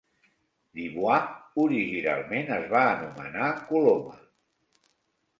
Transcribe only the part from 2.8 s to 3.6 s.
anomenar